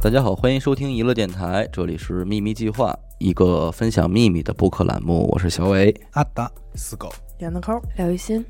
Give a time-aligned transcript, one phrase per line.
[0.00, 5.28] 大家好，欢迎收听娱乐电台，这里是秘密计划，一个分享秘密的播客栏目。
[5.32, 5.92] 我是小伟。
[6.12, 8.46] 阿达死狗，闫德抠，廖玉欣，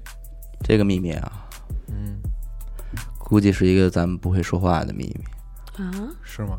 [0.62, 1.48] 这个秘密啊，
[1.87, 2.20] 嗯，
[3.19, 5.82] 估计是一个咱们不会说话的秘密。
[5.82, 6.59] 啊，是吗？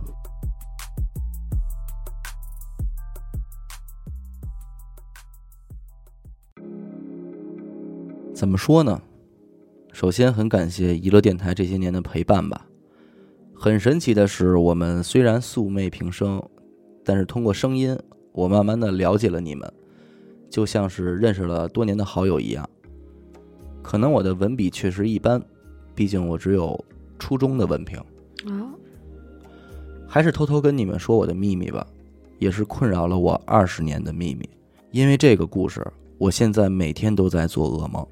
[8.34, 9.00] 怎么说呢？
[9.94, 12.66] 首先，很感谢娱乐电台这些年的陪伴吧。
[13.62, 16.42] 很神奇的是，我们虽然素昧平生，
[17.04, 17.94] 但是通过声音，
[18.32, 19.70] 我慢慢的了解了你们，
[20.50, 22.68] 就像是认识了多年的好友一样。
[23.82, 25.44] 可能我的文笔确实一般，
[25.94, 26.82] 毕竟我只有
[27.20, 28.00] 初中的文凭。
[28.46, 28.72] 啊，
[30.08, 31.86] 还是偷偷跟你们说我的秘密吧，
[32.38, 34.50] 也是困扰了我二十年的秘密。
[34.92, 35.86] 因为这个故事，
[36.18, 38.08] 我现在每天都在做噩梦。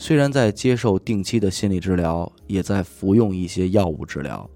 [0.00, 4.48] 虽然在接受定期的心理治疗，也在服用一些药物治疗，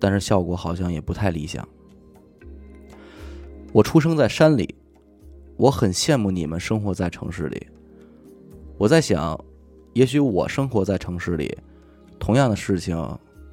[0.00, 1.66] 但是效果好像也不太理想。
[3.72, 4.74] 我出生在山里，
[5.56, 7.64] 我很羡慕你们生活在城市里。
[8.76, 9.38] 我在想，
[9.92, 11.56] 也许我生活在城市里，
[12.18, 12.98] 同样的事情，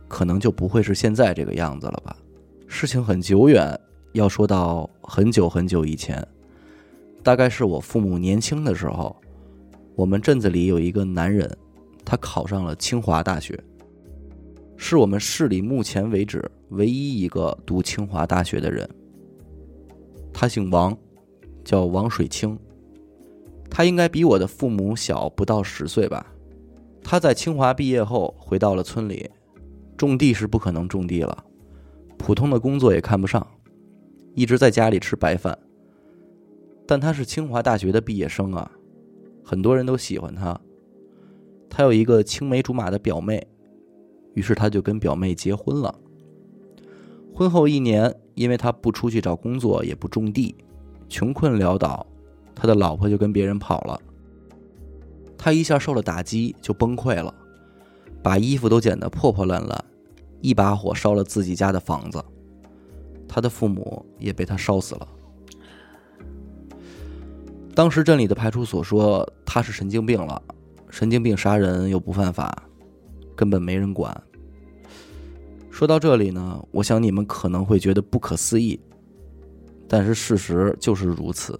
[0.07, 2.17] 可能就不会是现在这个样子了吧。
[2.67, 3.79] 事情很久远，
[4.13, 6.27] 要说到很久很久以前，
[7.21, 9.15] 大概是我父母年轻的时候。
[9.95, 11.49] 我们镇子里有一个男人，
[12.03, 13.57] 他考上了清华大学，
[14.75, 18.89] 是我们市里目前为止唯一一个读清华大学的人。
[20.33, 20.97] 他姓王，
[21.63, 22.57] 叫王水清。
[23.69, 26.25] 他应该比我的父母小不到十岁吧。
[27.03, 29.29] 他在清华毕业后回到了村里，
[29.95, 31.43] 种地是不可能种地了，
[32.17, 33.45] 普通的工作也看不上，
[34.33, 35.57] 一直在家里吃白饭。
[36.87, 38.71] 但他是清华大学的毕业生啊。
[39.43, 40.59] 很多人都喜欢他，
[41.69, 43.45] 他有一个青梅竹马的表妹，
[44.33, 45.93] 于是他就跟表妹结婚了。
[47.33, 50.55] 婚后一年，因为他不出去找工作，也不种地，
[51.09, 52.05] 穷困潦倒，
[52.55, 53.99] 他的老婆就跟别人跑了。
[55.37, 57.33] 他一下受了打击，就崩溃了，
[58.21, 59.85] 把衣服都剪得破破烂烂，
[60.41, 62.23] 一把火烧了自己家的房子，
[63.27, 65.07] 他的父母也被他烧死了。
[67.75, 70.41] 当时镇里的派出所说他是神经病了，
[70.91, 72.63] 神经病杀人又不犯法，
[73.35, 74.15] 根本没人管。
[75.71, 78.79] 说到这里呢，我想你们可能会觉得不可思议，
[79.87, 81.59] 但是事实就是如此。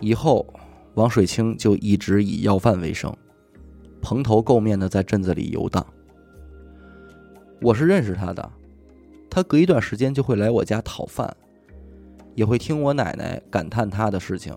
[0.00, 0.44] 以后，
[0.94, 3.16] 王水清就一直以要饭为生，
[4.02, 5.86] 蓬头垢面的在镇子里游荡。
[7.62, 8.50] 我是认识他的，
[9.30, 11.32] 他隔一段时间就会来我家讨饭。
[12.34, 14.52] 也会听我奶奶感叹他的事情。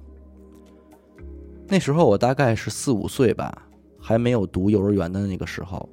[1.67, 3.67] 那时候我大概是四五岁吧，
[3.99, 5.87] 还没有读幼儿园的那个时候，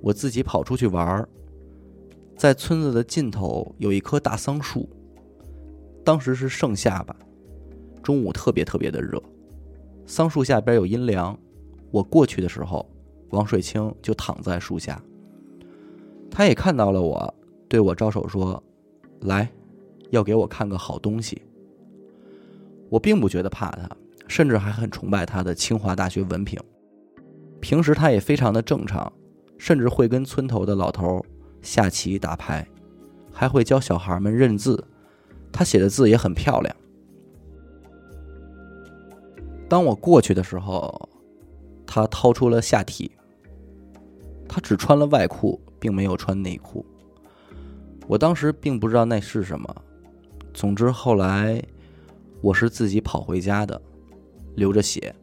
[0.00, 1.28] 我自己跑出去玩儿。
[2.36, 4.88] 在村子的尽头有一棵大桑树，
[6.04, 7.14] 当时是盛夏吧，
[8.02, 9.22] 中午特别特别的热，
[10.06, 11.38] 桑树下边有阴凉。
[11.90, 12.88] 我过去的时候，
[13.30, 15.02] 王水清就躺在树下，
[16.30, 17.34] 他也看到了我，
[17.68, 18.62] 对我招手说
[19.22, 19.48] ：“来。”
[20.10, 21.42] 要给我看个好东西，
[22.88, 23.86] 我并不觉得怕他，
[24.28, 26.60] 甚至还很崇拜他的清华大学文凭。
[27.60, 29.12] 平时他也非常的正常，
[29.56, 31.20] 甚至会跟村头的老头
[31.60, 32.64] 下棋打牌，
[33.32, 34.86] 还会教小孩们认字。
[35.50, 36.76] 他写的字也很漂亮。
[39.68, 41.08] 当我过去的时候，
[41.86, 43.10] 他掏出了下体。
[44.48, 46.84] 他只穿了外裤，并没有穿内裤。
[48.06, 49.74] 我当时并不知道那是什么。
[50.54, 51.62] 总之，后来
[52.40, 53.78] 我是自己跑回家的，
[54.58, 55.14] 流着血。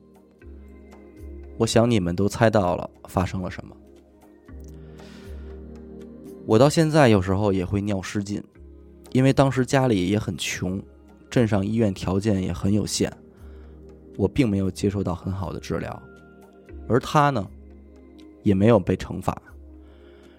[1.58, 3.76] 我想你们都猜到了发生了什么。
[6.46, 8.42] 我到现在有时候也会尿失禁，
[9.12, 10.82] 因为当时家里也很穷，
[11.30, 13.12] 镇上医院条件也很有限，
[14.18, 16.02] 我并没有接受到很好的治疗，
[16.88, 17.46] 而他呢，
[18.44, 19.36] 也没有被惩罚，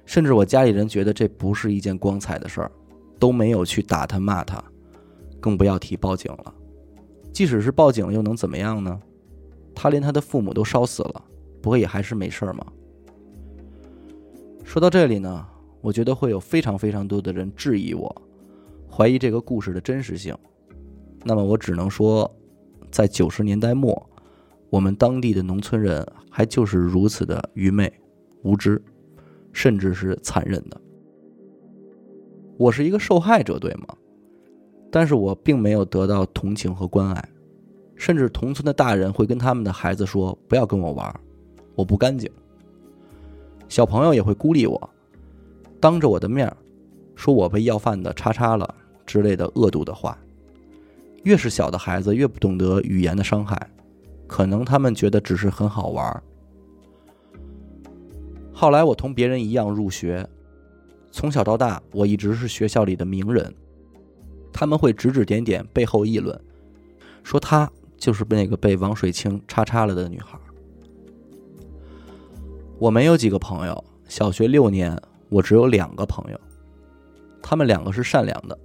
[0.05, 2.71] 甚至我家里人觉得这不是一件光彩的事儿，
[3.19, 4.63] 都没有去打他骂他。
[5.41, 6.55] 更不要提报警了，
[7.37, 8.99] 即使是报警，又能怎么样呢？
[9.75, 11.23] 他连他的父母都烧死了，
[11.61, 12.65] 不过也还是没事儿吗？
[14.65, 15.47] 说到这里呢，
[15.83, 18.23] 我觉得会有非常非常多的人质疑我，
[18.91, 20.35] 怀疑这个故事的真实性。
[21.25, 22.35] 那么我只能说，
[22.91, 24.09] 在九十年代末，
[24.71, 27.93] 我们当地的农村人还就是如此的愚昧、
[28.45, 28.83] 无知，
[29.53, 30.81] 甚至是残忍的。
[32.57, 33.89] 我是一个受害者，对吗？
[34.91, 37.29] 但是我并没有得到同情和关爱，
[37.95, 41.21] 甚至同村的大人会跟他们的孩子说：“不要跟我玩，
[41.75, 42.31] 我不干净。”
[43.69, 44.91] 小朋友也会孤立我，
[45.81, 46.51] 当着我的面
[47.15, 48.75] 说我被要饭的叉叉了
[49.05, 50.17] 之类的恶毒的话。
[51.25, 53.61] 越是小的孩子，越不懂得语言的伤害，
[54.29, 56.23] 可能他们觉得只是很好玩。
[58.53, 60.25] 后来我同别人一样入学，
[61.11, 63.53] 从小到大我一直是学校里的名人，
[64.59, 66.41] 他们会指指点点，背后议论，
[67.23, 70.39] 说她就是那个被王水清叉叉了的女孩。
[72.79, 74.99] 我没有几个朋友，小学六年
[75.29, 76.41] 我只有两个朋友，
[77.43, 78.59] 他们两个是善良的，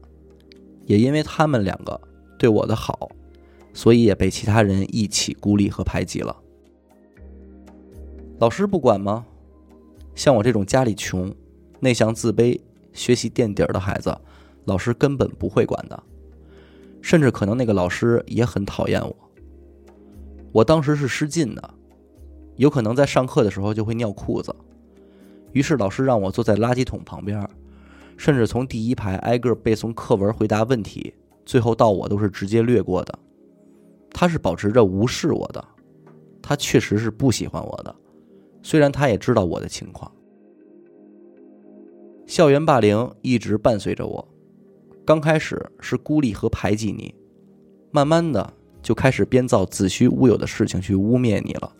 [0.85, 1.99] 也因为他们两个。
[2.37, 3.11] 对我的好，
[3.73, 6.35] 所以也被其他人一起孤立和排挤了。
[8.39, 9.25] 老师不管吗？
[10.15, 11.35] 像我这种家里穷、
[11.81, 12.59] 内向、自卑、
[12.93, 14.17] 学习垫底儿的孩子，
[14.65, 16.03] 老师根本不会管的。
[17.01, 19.15] 甚至可能那个老师也很讨厌我。
[20.51, 21.73] 我当时是失禁的，
[22.57, 24.55] 有可能在上课的时候就会尿裤子。
[25.51, 27.49] 于是老师让我坐在垃圾桶旁边，
[28.17, 31.13] 甚至从第一排挨个背诵课文、回答问题。
[31.43, 33.17] 最后到我都是直接略过的，
[34.11, 35.65] 他是保持着无视我的，
[36.39, 37.93] 他确实是不喜欢我的，
[38.61, 40.09] 虽然他也知道我的情况。
[42.27, 44.25] 校园霸凌一直伴随着我，
[45.03, 47.13] 刚开始是孤立和排挤你，
[47.91, 51.71] 慢慢的就开始编造子虚乌有的事情去污蔑你了。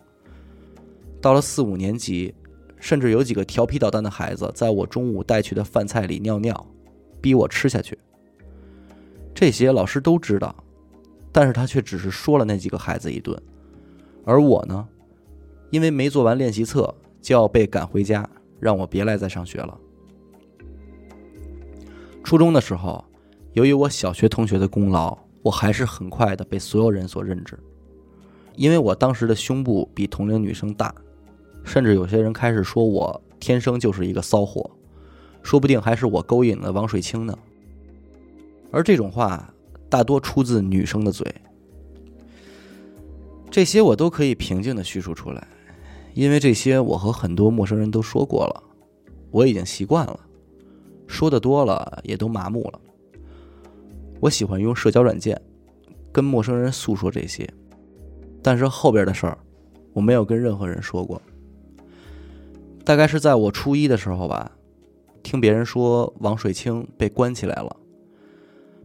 [1.20, 2.34] 到了四五年级，
[2.78, 6.66] 甚至有几个调皮捣蛋的孩子在我中午带去的饭菜里尿尿，
[7.20, 7.96] 逼我吃下去。
[9.32, 10.54] 这些老师都知道，
[11.30, 13.40] 但是他却只是说了那几个孩子一顿，
[14.24, 14.86] 而我呢，
[15.70, 18.28] 因为没做完练习册就要被赶回家，
[18.58, 19.78] 让我别来再上学了。
[22.24, 23.04] 初中的时候，
[23.52, 27.58] 由于我小学同学的功劳，我还是很快的被所有人所认知，
[28.56, 30.94] 因为我当时的胸部比同龄女生大，
[31.62, 34.70] 甚至有些人开始说我天生就是一个骚货，
[35.42, 37.38] 说不定还是我勾引了王水清呢。
[38.70, 39.52] 而这种话
[39.90, 41.26] 大多出自女生的嘴，
[43.50, 45.46] 这些我都可以平静的叙述出来，
[46.14, 48.62] 因为这些我和很多陌生人都说过了，
[49.30, 50.18] 我已经习惯了，
[51.06, 52.80] 说的多了也都麻木了。
[54.22, 55.36] 我喜欢用社交软件
[56.12, 57.48] 跟陌生人诉说这些，
[58.40, 59.36] 但是后边的事儿
[59.92, 61.20] 我没有跟任何人说过。
[62.84, 64.52] 大概是在我初一的时候吧，
[65.24, 67.76] 听别人说王水清被关起来了。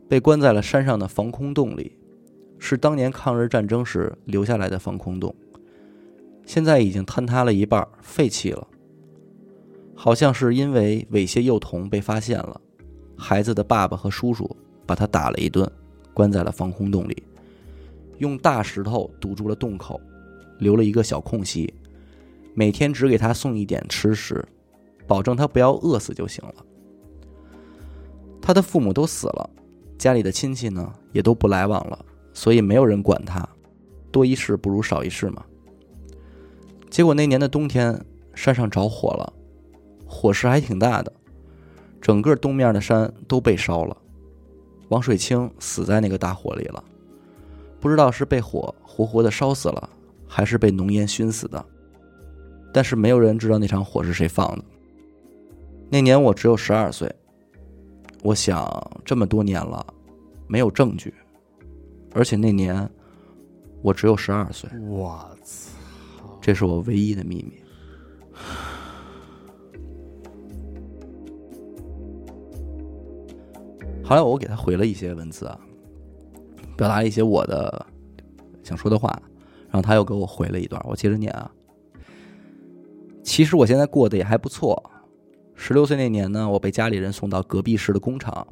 [0.09, 1.95] 被关在了山上的防空洞里，
[2.57, 5.35] 是当年抗日战争时留下来的防空洞，
[6.47, 8.67] 现在已经坍塌了一半，废弃了。
[9.93, 12.59] 好像是因为猥亵幼童被发现了，
[13.15, 14.57] 孩子的爸爸和叔叔
[14.87, 15.69] 把他打了一顿，
[16.13, 17.21] 关在了防空洞里，
[18.17, 20.01] 用大石头堵住了洞口，
[20.57, 21.71] 留了一个小空隙，
[22.55, 24.43] 每天只给他送一点吃食，
[25.05, 26.55] 保证他不要饿死就行了。
[28.41, 29.49] 他的父母都死了。
[29.97, 33.47] 家里的亲戚呢，也都不来往了，所以没有人管他，
[34.11, 35.43] 多一事不如少一事嘛。
[36.87, 37.99] 结果那年的冬天，
[38.35, 39.33] 山上着火了，
[40.05, 41.11] 火势还挺大的，
[41.99, 43.97] 整个东面的山都被烧了。
[44.89, 46.83] 王水清死在那个大火里了，
[47.79, 49.89] 不知道是被火活活的烧死了，
[50.27, 51.63] 还是被浓烟熏死的。
[52.73, 54.63] 但是没有人知道那场火是谁放的。
[55.89, 57.13] 那年我只有十二岁。
[58.23, 59.85] 我想这么多年了，
[60.47, 61.13] 没有证据，
[62.13, 62.89] 而且那年
[63.81, 64.69] 我只有十二岁。
[64.81, 65.71] 我操！
[66.41, 67.61] 这是我唯一的秘密。
[74.07, 75.59] 后来我给他回了一些文字啊，
[76.77, 77.85] 表达一些我的
[78.63, 79.09] 想说的话，
[79.65, 81.51] 然后他又给我回了一段，我接着念啊。
[83.21, 84.81] 其实我现在过得也还不错。
[85.55, 88.47] 十六岁那年呢，我被家里人送到隔壁市的工厂，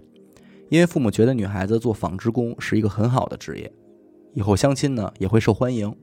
[0.68, 3.72] 因为父母觉得女孩子做纺织工是一个很好的职业，
[4.34, 5.96] 以后相亲呢也会受欢迎。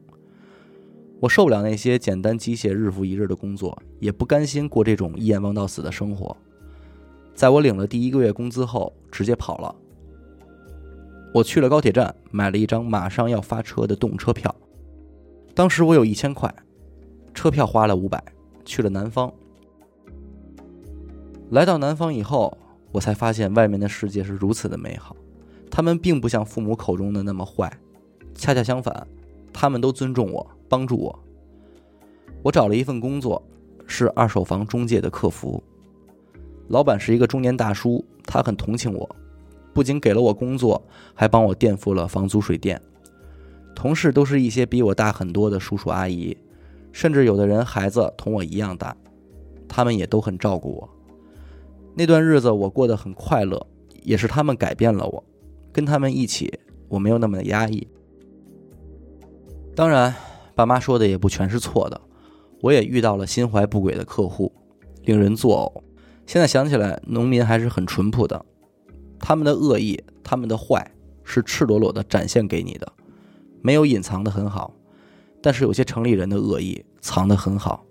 [1.21, 6.35] 我受不了那些简单机械、日复一日的工作，也不甘心过这种一眼望到死的生活。
[7.35, 9.75] 在我领了第一个月工资后，直接跑了。
[11.35, 14.55] 我去了高铁站，买了一张马上要发车的动车票。
[15.55, 16.55] 当时我有一千块，
[17.33, 18.23] 车票花了五百，
[18.65, 19.33] 去了南方。
[21.51, 22.57] 来到南方以后，
[22.93, 25.17] 我才发现外面的世界是如此的美好。
[25.71, 27.79] 他们并不像父母口中的那么坏，
[28.35, 29.07] 恰恰相反，
[29.53, 31.19] 他们都尊重我，帮助我。
[32.43, 33.43] 我找了一份工作，
[33.87, 35.63] 是二手房中介的客服。
[36.73, 39.17] 老板是一个中年大叔，他很同情我，
[39.75, 42.81] 不仅给了我工作，还帮我垫付了房租水电。
[43.75, 46.35] 同事都是一些比我大很多的叔叔阿姨，
[46.91, 48.97] 甚至有的人孩子同我一样大，
[49.69, 50.89] 他们也都很照顾我。
[51.95, 53.67] 那段日子我过得很快乐，
[54.03, 55.23] 也是他们改变了我，
[55.75, 57.87] 跟他们一起，我没有那么的压抑。
[59.77, 60.15] 当然，
[60.55, 62.01] 爸妈说的也不全是错的，
[62.63, 64.51] 我也遇到了心怀不轨的客户，
[65.05, 65.92] 令人作呕。
[66.27, 68.45] 现在想起来，农民还是很淳朴的，
[69.19, 70.93] 他们的恶意，他们的坏，
[71.25, 72.93] 是赤裸裸的展现给你的，
[73.61, 74.75] 没有隐藏的很好。
[75.43, 77.85] 但是有些城里人的恶意藏得很好，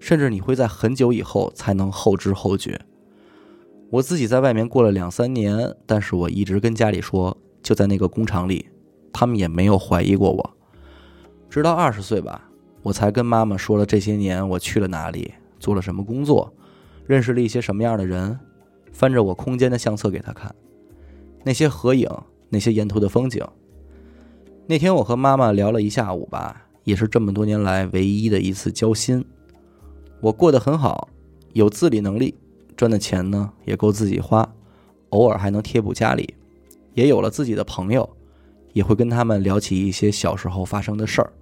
[0.00, 2.80] 甚至你会在很久以后才能后知后觉。
[3.90, 8.68] 我自己在外面过了两三年，但是我一直跟家里说，就在那个工厂里，
[9.12, 10.50] 他们也没有怀疑过我。
[11.48, 12.50] 直到二十岁吧，
[12.82, 16.52] 我才跟妈妈说了这些年我去了哪里，做了什么工作，
[17.10, 18.38] 认识了一些什么样的人，
[18.92, 20.54] 翻着我空间的相册给他看，
[21.42, 22.08] 那些合影，
[22.48, 23.44] 那些沿途的风景。
[24.68, 26.68] 那天我和妈妈聊了一下午吧。
[26.84, 29.24] 也是这么多年来唯一的一次交心。
[30.20, 31.08] 我过得很好，
[31.52, 32.34] 有自理能力，
[32.76, 34.48] 赚的钱呢也够自己花，
[35.10, 36.34] 偶尔还能贴补家里，
[36.94, 38.08] 也有了自己的朋友，
[38.72, 41.32] 也会跟他们聊起一些小时候发生的事儿。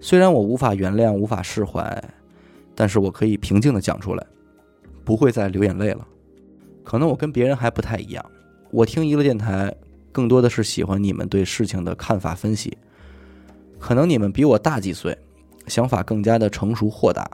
[0.00, 2.02] 虽然我无法原谅，无法释怀，
[2.74, 4.24] 但是我可以平静的讲出来，
[5.10, 6.06] 不会再流眼泪了。
[6.84, 8.24] 可能我跟别人还不太一样，
[8.70, 9.74] 我听娱乐电台
[10.12, 12.78] 更多的是喜欢你们对事情的看法分析。
[13.76, 15.18] 可能你们比我大几岁，
[15.66, 17.28] 想法更加的成熟豁达，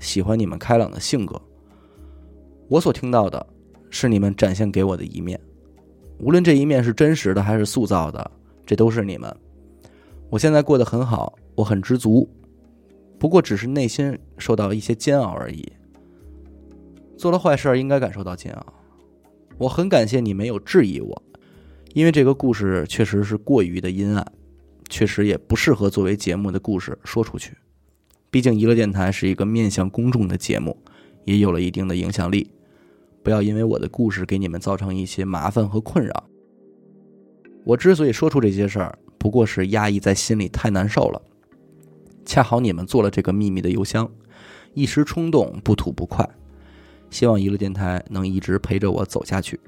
[0.00, 1.40] 喜欢你们开朗的性格。
[2.66, 3.46] 我所听到的
[3.88, 5.38] 是你们展现给我的一面，
[6.18, 8.28] 无论这一面是真实的还是塑造的，
[8.66, 9.32] 这都是你们。
[10.28, 12.28] 我现在过得很好，我很知足，
[13.16, 15.72] 不过只是内心受到一些煎熬而已。
[17.16, 18.74] 做了坏事应该感受到煎熬，
[19.58, 21.22] 我很感谢你没有质疑我，
[21.94, 24.26] 因为这个故事确实是过于的阴暗。
[24.90, 27.56] 确实也不适合作为节目的故事说出去，
[28.30, 30.76] 毕竟娱乐电台是一个面向公众的节目，
[31.24, 32.50] 也有了一定的影响力。
[33.22, 36.28] 不要因为我的故事给你们造成一些麻烦和困扰。
[37.64, 41.22] 我之所以说出这些事儿，不过是压抑在心里太难受了。
[42.26, 44.10] 恰好你们做了这个秘密的邮箱，
[44.74, 46.28] 一时冲动不吐不快。
[47.12, 49.60] 希望娱乐电台能一直陪着我走下去，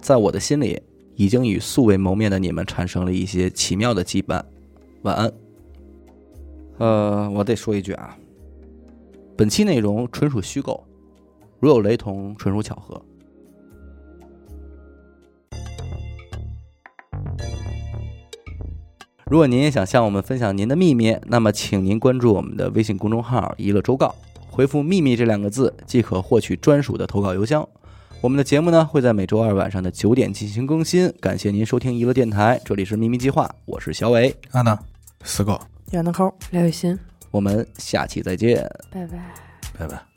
[0.00, 0.80] 在我的心里，
[1.16, 4.40] 已经与素未谋面的你们产生了一些奇妙的羁绊。
[5.02, 5.32] 晚安。
[6.78, 8.16] 呃，我得说一句啊，
[9.36, 10.84] 本期内容纯属虚构，
[11.58, 13.02] 如有雷同，纯属巧合。
[19.26, 24.14] 如果您也想向我们分享您的秘密，那么请您关注我们的微信公众号“娱乐周告”，
[24.54, 27.68] 回复“秘密”这两个字，即可获取专属的投稿邮箱。
[28.20, 31.12] 我们的节目呢会在每周二晚上的九点进行更新。
[31.20, 34.78] 感谢您收听娱乐电台，这里是秘密计划，我是小伟，安娜。
[35.24, 36.96] 四个，闫德抠，刘雨欣，
[37.32, 39.34] 我们下期再见，拜拜，
[39.76, 40.13] 拜拜。